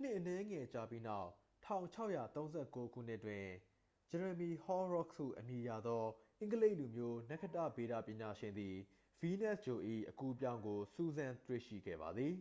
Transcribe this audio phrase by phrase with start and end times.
[0.00, 1.30] နှစ်အနည်းငယ်ကြာပြီးနောက်
[1.66, 3.44] 1639 ခုနှစ်တွင်
[4.08, 6.02] ဂျယ်ရမီ ဟော်ရောခ်စ် ဟုအမည်ရသော
[6.40, 8.76] အင်္ဂလိပ်လူမျိုး နက္ခတ္တဗေဒပညာရှင်သည်
[9.20, 12.34] ဗီးနပ်စ်ဂြိုလ်၏ အကူးအပြောင်းကို စူးစမ်းတွေ့ရှိခဲ့ပါသည်